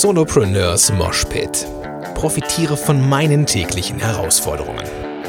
[0.00, 1.66] Solopreneurs Moshpit.
[2.14, 4.82] Profitiere von meinen täglichen Herausforderungen.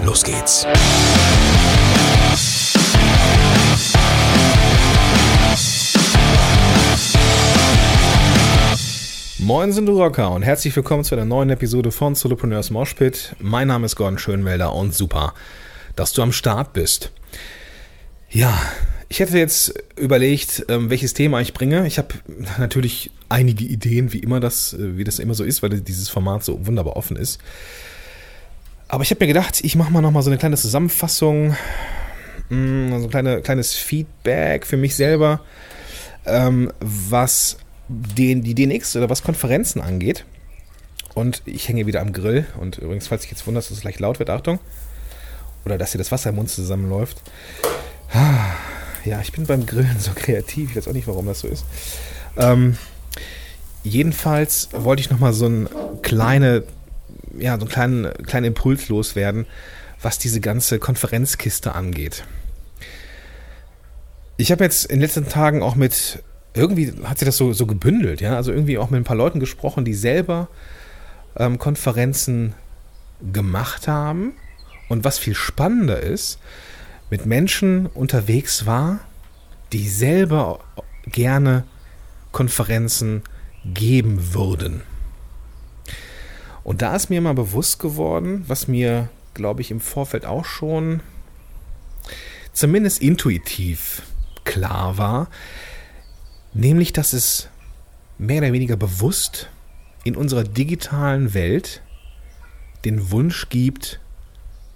[0.06, 0.66] Los geht's.
[9.38, 13.36] Moin sind du Rocker und herzlich willkommen zu einer neuen Episode von Solopreneurs Moshpit.
[13.40, 15.34] Mein Name ist Gordon Schönwelder und super,
[15.98, 17.12] dass du am Start bist.
[18.30, 18.58] Ja,
[19.14, 21.86] ich hätte jetzt überlegt, ähm, welches Thema ich bringe.
[21.86, 22.16] Ich habe
[22.58, 26.44] natürlich einige Ideen, wie immer das, äh, wie das immer so ist, weil dieses Format
[26.44, 27.40] so wunderbar offen ist.
[28.88, 31.56] Aber ich habe mir gedacht, ich mache mal noch mal so eine kleine Zusammenfassung,
[32.50, 35.42] mm, so ein kleine, kleines Feedback für mich selber,
[36.26, 40.26] ähm, was den, die DNX oder was Konferenzen angeht.
[41.14, 42.48] Und ich hänge wieder am Grill.
[42.60, 44.58] Und übrigens, falls ich jetzt wundert, dass es leicht laut wird, Achtung.
[45.66, 47.22] Oder dass hier das Wasser im Mund zusammenläuft.
[49.06, 50.72] Ja, ich bin beim Grillen so kreativ.
[50.72, 51.66] Ich weiß auch nicht, warum das so ist.
[52.38, 52.78] Ähm,
[53.84, 55.70] jedenfalls wollte ich nochmal so einen
[56.02, 56.64] kleine,
[57.38, 59.46] ja, so einen kleinen, kleinen Impuls loswerden,
[60.02, 62.24] was diese ganze Konferenzkiste angeht.
[64.38, 66.24] Ich habe jetzt in den letzten Tagen auch mit
[66.56, 68.36] irgendwie hat sich das so, so gebündelt, ja.
[68.36, 70.48] Also irgendwie auch mit ein paar Leuten gesprochen, die selber
[71.36, 72.54] ähm, Konferenzen
[73.32, 74.34] gemacht haben.
[74.90, 76.40] Und was viel spannender ist,
[77.14, 79.00] mit Menschen unterwegs war,
[79.72, 80.62] die selber
[81.06, 81.64] gerne
[82.32, 83.22] Konferenzen
[83.64, 84.82] geben würden.
[86.64, 91.02] Und da ist mir mal bewusst geworden, was mir, glaube ich, im Vorfeld auch schon
[92.52, 94.02] zumindest intuitiv
[94.44, 95.28] klar war,
[96.56, 97.50] Nämlich, dass es
[98.20, 99.50] mehr oder weniger bewusst
[100.04, 101.82] in unserer digitalen Welt
[102.86, 104.00] den Wunsch gibt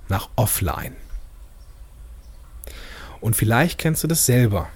[0.09, 0.93] nach Offline.
[3.21, 4.69] Und vielleicht kennst du das selber.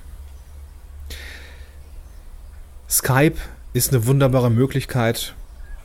[2.89, 3.38] Skype
[3.73, 5.34] ist eine wunderbare Möglichkeit,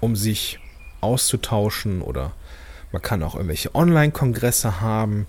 [0.00, 0.58] um sich
[1.00, 2.32] auszutauschen oder
[2.92, 5.26] man kann auch irgendwelche Online-Kongresse haben.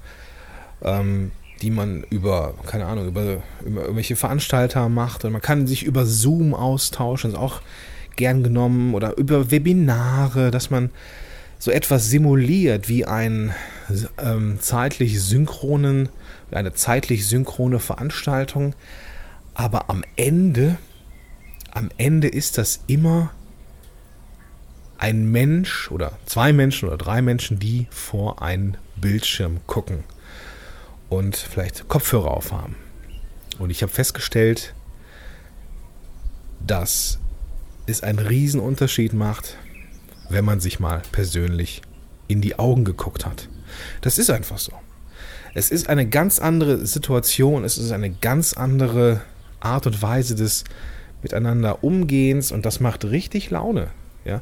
[0.82, 5.26] Ähm, die man über, keine Ahnung, über, über irgendwelche Veranstalter macht.
[5.26, 7.62] Und man kann sich über Zoom austauschen, ist auch
[8.16, 8.94] gern genommen.
[8.94, 10.92] Oder über Webinare, dass man
[11.60, 13.54] so etwas simuliert wie ein
[14.18, 16.10] ähm, zeitlich synchronen,
[16.52, 18.76] eine zeitlich synchrone Veranstaltung.
[19.54, 20.78] Aber am Ende,
[21.72, 23.32] am Ende ist das immer
[24.98, 30.04] ein Mensch oder zwei Menschen oder drei Menschen, die vor einen Bildschirm gucken
[31.10, 32.76] und vielleicht Kopfhörer aufhaben.
[33.60, 34.74] Und ich habe festgestellt,
[36.66, 37.20] dass
[37.86, 39.58] es einen Riesenunterschied macht,
[40.30, 41.82] wenn man sich mal persönlich
[42.28, 43.48] in die Augen geguckt hat.
[44.02, 44.74] Das ist einfach so.
[45.54, 49.22] Es ist eine ganz andere Situation, es ist eine ganz andere
[49.60, 50.64] Art und Weise des
[51.24, 53.90] Miteinander Umgehens und das macht richtig Laune.
[54.24, 54.42] Ja?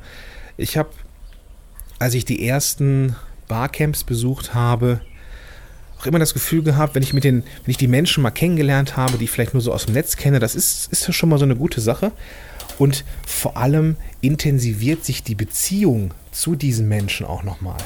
[0.57, 0.89] Ich habe,
[1.99, 3.15] als ich die ersten
[3.47, 4.99] Barcamps besucht habe,
[5.99, 8.97] auch immer das Gefühl gehabt, wenn ich mit den, wenn ich die Menschen mal kennengelernt
[8.97, 11.29] habe, die ich vielleicht nur so aus dem Netz kenne, das ist, ist ja schon
[11.29, 12.11] mal so eine gute Sache.
[12.77, 17.77] Und vor allem intensiviert sich die Beziehung zu diesen Menschen auch nochmal.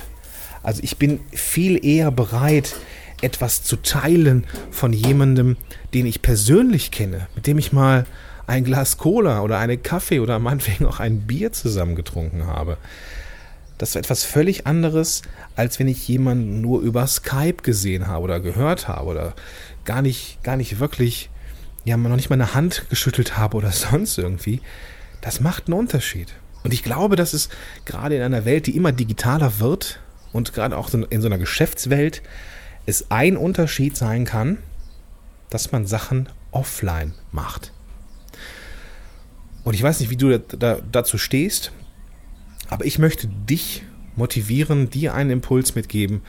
[0.63, 2.75] Also ich bin viel eher bereit,
[3.21, 5.57] etwas zu teilen von jemandem,
[5.93, 8.05] den ich persönlich kenne, mit dem ich mal
[8.47, 12.77] ein Glas Cola oder eine Kaffee oder meinetwegen auch ein Bier zusammen getrunken habe.
[13.77, 15.21] Das ist etwas völlig anderes,
[15.55, 19.35] als wenn ich jemanden nur über Skype gesehen habe oder gehört habe oder
[19.85, 21.29] gar nicht, gar nicht wirklich,
[21.85, 24.61] ja, noch nicht mal eine Hand geschüttelt habe oder sonst irgendwie.
[25.21, 26.33] Das macht einen Unterschied.
[26.63, 27.49] Und ich glaube, dass es
[27.85, 29.99] gerade in einer Welt, die immer digitaler wird
[30.31, 32.21] und gerade auch in so einer Geschäftswelt,
[32.85, 34.57] es ein Unterschied sein kann,
[35.49, 37.71] dass man Sachen offline macht.
[39.63, 41.71] Und ich weiß nicht, wie du da, da, dazu stehst.
[42.69, 43.83] Aber ich möchte dich
[44.15, 46.21] motivieren, dir einen Impuls mitgeben,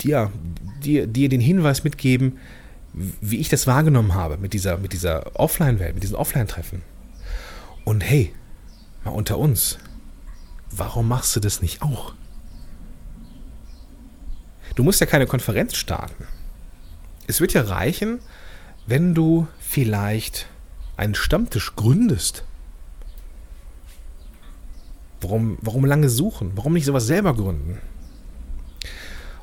[0.00, 0.32] dir,
[0.82, 2.38] dir, dir den Hinweis mitgeben,
[2.92, 6.82] wie ich das wahrgenommen habe mit dieser, mit dieser Offline-Welt, mit diesen Offline-Treffen.
[7.84, 8.32] Und hey,
[9.04, 9.78] mal unter uns,
[10.70, 12.14] warum machst du das nicht auch?
[14.74, 16.26] Du musst ja keine Konferenz starten.
[17.26, 18.20] Es wird ja reichen,
[18.86, 20.46] wenn du vielleicht
[20.96, 22.44] einen Stammtisch gründest
[25.20, 26.52] Warum, warum lange suchen?
[26.54, 27.78] Warum nicht sowas selber gründen?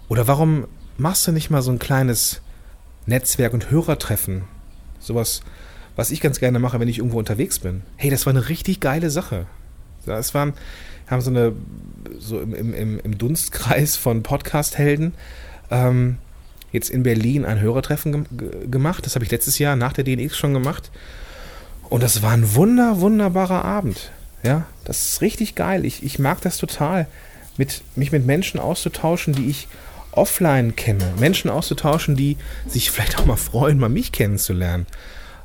[0.07, 0.67] Oder warum
[0.97, 2.41] machst du nicht mal so ein kleines
[3.05, 4.43] Netzwerk- und Hörertreffen?
[4.99, 5.41] Sowas,
[5.95, 7.81] was ich ganz gerne mache, wenn ich irgendwo unterwegs bin.
[7.97, 9.47] Hey, das war eine richtig geile Sache.
[10.05, 10.53] Das waren,
[11.07, 11.53] haben so eine,
[12.19, 15.13] so im, im, im Dunstkreis von Podcast-Helden
[15.71, 16.17] ähm,
[16.71, 19.05] jetzt in Berlin ein Hörertreffen ge gemacht.
[19.05, 20.91] Das habe ich letztes Jahr nach der DNX schon gemacht.
[21.89, 24.11] Und das war ein wunder, wunderbarer Abend.
[24.43, 25.85] Ja, das ist richtig geil.
[25.85, 27.07] Ich, ich mag das total,
[27.57, 29.67] mit, mich mit Menschen auszutauschen, die ich
[30.11, 31.13] offline kenne.
[31.19, 32.37] Menschen auszutauschen, die
[32.67, 34.85] sich vielleicht auch mal freuen, mal mich kennenzulernen.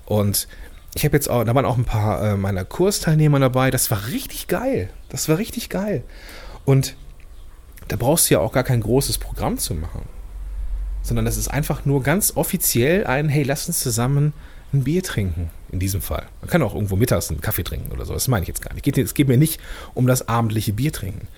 [0.06, 0.48] Und
[0.94, 3.70] ich habe jetzt auch, da waren auch ein paar äh, meiner Kursteilnehmer dabei.
[3.70, 4.90] Das war richtig geil.
[5.08, 6.02] Das war richtig geil.
[6.64, 6.96] Und
[7.88, 10.02] da brauchst du ja auch gar kein großes Programm zu machen.
[11.02, 14.32] Sondern das ist einfach nur ganz offiziell ein, hey, lass uns zusammen
[14.72, 15.50] ein Bier trinken.
[15.70, 16.26] In diesem Fall.
[16.40, 18.12] Man kann auch irgendwo mittags einen Kaffee trinken oder so.
[18.12, 18.86] Das meine ich jetzt gar nicht.
[18.98, 19.60] Es geht mir nicht
[19.94, 21.28] um das abendliche Bier trinken.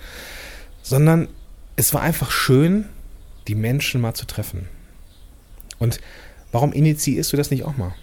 [0.83, 1.29] Sondern
[1.77, 2.87] es war einfach schön,
[3.49, 4.69] die Menschen mal zu treffen.
[5.79, 6.01] Und
[6.51, 7.95] warum initiierst du das nicht auch mal?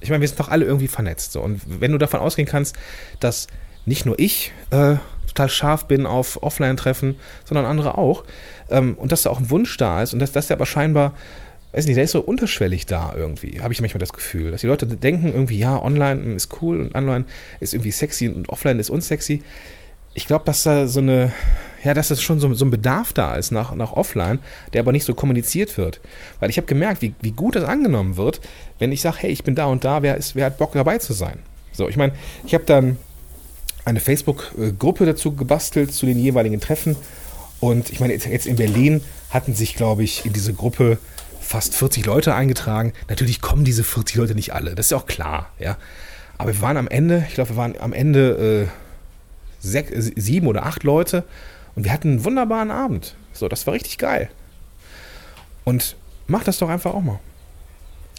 [0.00, 1.32] Ich meine, wir sind doch alle irgendwie vernetzt.
[1.32, 1.40] So.
[1.40, 2.76] Und wenn du davon ausgehen kannst,
[3.20, 3.46] dass
[3.86, 4.96] nicht nur ich äh,
[5.28, 8.24] total scharf bin auf Offline-Treffen, sondern andere auch,
[8.70, 11.14] ähm, und dass da auch ein Wunsch da ist und dass das ja aber scheinbar,
[11.72, 14.50] weiß nicht, der ist so unterschwellig da irgendwie, habe ich manchmal das Gefühl.
[14.50, 17.26] Dass die Leute denken irgendwie, ja, online ist cool und online
[17.60, 19.42] ist irgendwie sexy und offline ist unsexy.
[20.14, 21.32] Ich glaube, dass da so eine,
[21.86, 24.40] ja, dass das schon so, so ein Bedarf da ist nach, nach offline,
[24.72, 26.00] der aber nicht so kommuniziert wird.
[26.40, 28.40] Weil ich habe gemerkt, wie, wie gut das angenommen wird,
[28.80, 30.98] wenn ich sage, hey, ich bin da und da, wer, ist, wer hat Bock dabei
[30.98, 31.38] zu sein?
[31.70, 32.12] So, ich meine,
[32.44, 32.96] ich habe dann
[33.84, 36.96] eine Facebook-Gruppe dazu gebastelt zu den jeweiligen Treffen.
[37.60, 39.00] Und ich meine, jetzt in Berlin
[39.30, 40.98] hatten sich, glaube ich, in diese Gruppe
[41.40, 42.94] fast 40 Leute eingetragen.
[43.08, 45.76] Natürlich kommen diese 40 Leute nicht alle, das ist ja auch klar, ja.
[46.36, 49.86] Aber wir waren am Ende, ich glaube, wir waren am Ende äh, sech,
[50.16, 51.22] sieben oder acht Leute
[51.76, 53.14] und wir hatten einen wunderbaren Abend.
[53.32, 54.30] So, das war richtig geil.
[55.64, 55.96] Und
[56.26, 57.20] mach das doch einfach auch mal.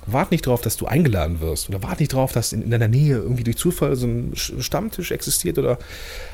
[0.05, 1.67] Wart nicht darauf, dass du eingeladen wirst.
[1.67, 5.11] Oder wart nicht darauf, dass in, in deiner Nähe irgendwie durch Zufall so ein Stammtisch
[5.11, 5.79] existiert oder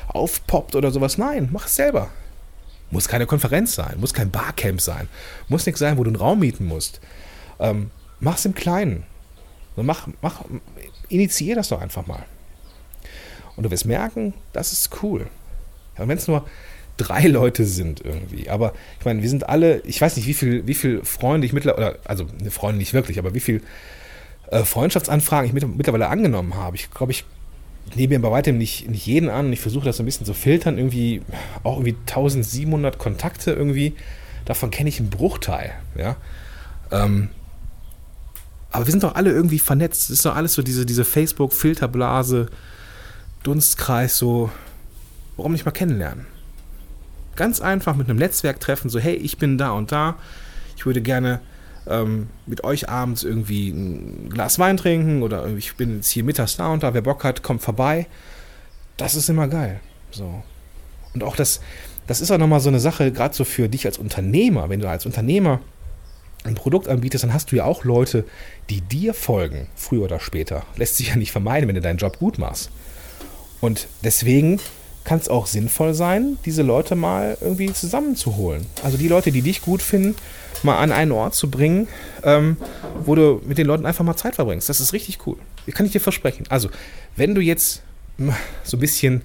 [0.08, 1.18] aufpoppt oder sowas.
[1.18, 2.10] Nein, mach es selber.
[2.90, 5.08] Muss keine Konferenz sein, muss kein Barcamp sein,
[5.48, 7.00] muss nichts sein, wo du einen Raum mieten musst.
[7.58, 7.90] Ähm,
[8.22, 9.04] es im Kleinen.
[9.76, 10.44] Mach, mach,
[11.08, 12.24] initiier das doch einfach mal.
[13.56, 15.26] Und du wirst merken, das ist cool.
[15.98, 16.46] Ja, wenn es nur
[16.96, 18.48] drei Leute sind irgendwie.
[18.48, 21.52] Aber ich meine, wir sind alle, ich weiß nicht, wie viel, wie viel Freunde ich
[21.52, 23.62] mittlerweile, also ne, Freunde nicht wirklich, aber wie viel
[24.50, 26.76] äh, Freundschaftsanfragen ich mit, mittlerweile angenommen habe.
[26.76, 27.24] Ich glaube, ich
[27.94, 29.52] nehme mir bei weitem nicht, nicht jeden an.
[29.52, 30.78] Ich versuche das so ein bisschen zu filtern.
[30.78, 31.22] Irgendwie
[31.62, 33.94] auch irgendwie 1700 Kontakte irgendwie.
[34.44, 35.72] Davon kenne ich einen Bruchteil.
[35.96, 36.16] Ja.
[36.90, 37.30] Ähm,
[38.70, 40.04] aber wir sind doch alle irgendwie vernetzt.
[40.04, 42.48] Es ist doch alles so diese, diese Facebook-Filterblase,
[43.42, 44.50] Dunstkreis, so.
[45.36, 46.26] Warum nicht mal kennenlernen?
[47.36, 50.16] Ganz einfach mit einem Netzwerk treffen, so hey, ich bin da und da.
[50.76, 51.40] Ich würde gerne
[51.86, 56.56] ähm, mit euch abends irgendwie ein Glas Wein trinken oder ich bin jetzt hier mittags
[56.56, 56.94] da und da.
[56.94, 58.06] Wer Bock hat, kommt vorbei.
[58.96, 59.80] Das ist immer geil.
[60.10, 60.42] So.
[61.14, 61.60] Und auch das,
[62.06, 64.68] das ist auch nochmal so eine Sache, gerade so für dich als Unternehmer.
[64.68, 65.60] Wenn du als Unternehmer
[66.44, 68.24] ein Produkt anbietest, dann hast du ja auch Leute,
[68.70, 70.64] die dir folgen, früher oder später.
[70.76, 72.70] Lässt sich ja nicht vermeiden, wenn du deinen Job gut machst.
[73.60, 74.60] Und deswegen
[75.04, 78.66] kann es auch sinnvoll sein, diese Leute mal irgendwie zusammenzuholen.
[78.82, 80.16] Also die Leute, die dich gut finden,
[80.62, 81.88] mal an einen Ort zu bringen,
[82.22, 82.56] ähm,
[83.04, 84.68] wo du mit den Leuten einfach mal Zeit verbringst.
[84.68, 85.36] Das ist richtig cool.
[85.66, 86.46] Das kann ich dir versprechen.
[86.48, 86.70] Also,
[87.16, 87.82] wenn du jetzt
[88.64, 89.22] so ein bisschen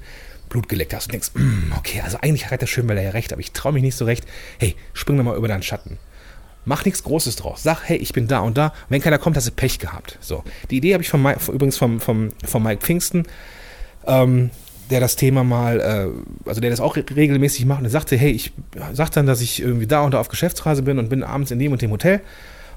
[0.49, 1.31] Blut geleckt hast und denkst,
[1.77, 4.25] okay, also eigentlich hat der Schönwälder ja recht, aber ich traue mich nicht so recht.
[4.57, 5.97] Hey, spring doch mal über deinen Schatten.
[6.65, 7.63] Mach nichts Großes draus.
[7.63, 8.73] Sag, hey, ich bin da und da.
[8.89, 10.17] wenn keiner kommt, hast du Pech gehabt.
[10.19, 10.43] So.
[10.69, 13.25] Die Idee habe ich von, übrigens vom, vom, vom Mike Pfingsten.
[14.05, 14.51] Ähm,
[14.89, 18.51] der das Thema mal, äh, also der das auch regelmäßig macht und sagte, hey, ich
[18.93, 21.59] sag dann, dass ich irgendwie da und da auf Geschäftsreise bin und bin abends in
[21.59, 22.21] dem und dem Hotel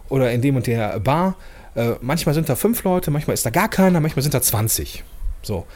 [0.08, 1.36] oder in dem und der Bar.
[1.74, 5.04] Äh, manchmal sind da fünf Leute, manchmal ist da gar keiner, manchmal sind da 20.
[5.42, 5.66] So.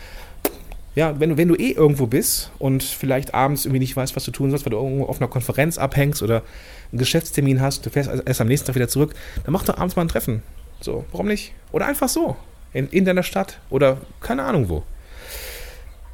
[0.94, 4.24] Ja, wenn du, wenn du eh irgendwo bist und vielleicht abends irgendwie nicht weißt, was
[4.24, 6.42] du tun sollst, weil du irgendwo auf einer Konferenz abhängst oder
[6.90, 9.14] einen Geschäftstermin hast, du fährst erst am nächsten Tag wieder zurück,
[9.44, 10.42] dann mach doch abends mal ein Treffen.
[10.80, 11.52] So, warum nicht?
[11.72, 12.36] Oder einfach so.
[12.72, 14.84] In, in deiner Stadt oder keine Ahnung wo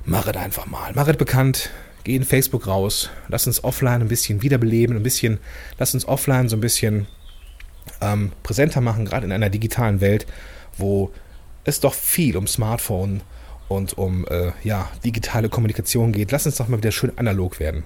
[0.05, 0.93] mach es einfach mal.
[0.95, 1.71] Mach es bekannt.
[2.05, 3.11] Geh in Facebook raus.
[3.29, 5.39] Lass uns offline ein bisschen wiederbeleben, ein bisschen,
[5.79, 7.07] lass uns offline so ein bisschen
[8.01, 10.27] ähm, präsenter machen, gerade in einer digitalen Welt,
[10.77, 11.13] wo
[11.65, 13.21] es doch viel um Smartphone
[13.69, 16.33] und um äh, ja, digitale Kommunikation geht.
[16.33, 17.85] Lass uns doch mal wieder schön analog werden.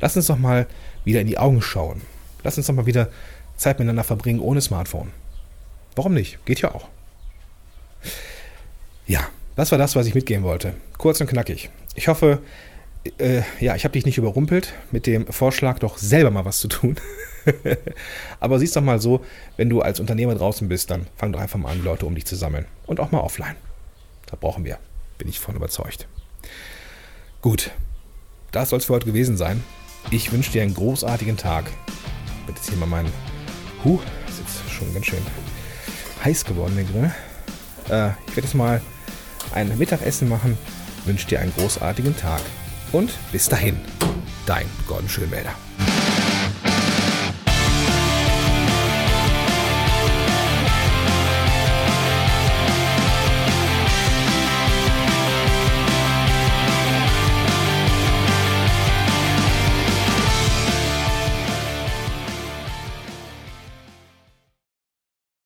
[0.00, 0.66] Lass uns doch mal
[1.04, 2.02] wieder in die Augen schauen.
[2.42, 3.08] Lass uns doch mal wieder
[3.56, 5.10] Zeit miteinander verbringen ohne Smartphone.
[5.94, 6.44] Warum nicht?
[6.44, 6.88] Geht ja auch.
[9.06, 9.28] Ja,
[9.58, 10.74] das war das, was ich mitgeben wollte.
[10.98, 11.68] Kurz und knackig.
[11.96, 12.40] Ich hoffe,
[13.18, 16.68] äh, ja, ich habe dich nicht überrumpelt mit dem Vorschlag, doch selber mal was zu
[16.68, 16.94] tun.
[18.40, 19.24] Aber siehst doch mal so,
[19.56, 22.24] wenn du als Unternehmer draußen bist, dann fang doch einfach mal an, Leute um dich
[22.24, 22.66] zu sammeln.
[22.86, 23.56] Und auch mal offline.
[24.26, 24.78] Da brauchen wir.
[25.18, 26.06] Bin ich von überzeugt.
[27.42, 27.72] Gut,
[28.52, 29.64] das soll es für heute gewesen sein.
[30.12, 31.64] Ich wünsche dir einen großartigen Tag.
[32.46, 33.10] Bitte jetzt hier mal meinen.
[33.84, 33.98] Huh,
[34.28, 35.18] ist jetzt schon ganz schön
[36.24, 37.12] heiß geworden, der Grill.
[37.88, 38.80] Äh, ich werde jetzt mal
[39.52, 40.56] ein Mittagessen machen
[41.04, 42.42] wünsche dir einen großartigen Tag
[42.92, 43.80] und bis dahin,
[44.46, 45.54] dein Gordon Schönmelder.